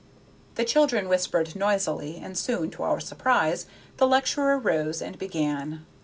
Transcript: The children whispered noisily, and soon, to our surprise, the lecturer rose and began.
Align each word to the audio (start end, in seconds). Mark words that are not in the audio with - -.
The 0.55 0.65
children 0.65 1.07
whispered 1.07 1.55
noisily, 1.55 2.17
and 2.17 2.35
soon, 2.35 2.71
to 2.71 2.81
our 2.81 2.99
surprise, 2.99 3.67
the 3.97 4.07
lecturer 4.07 4.57
rose 4.57 4.99
and 4.99 5.15
began. 5.19 5.85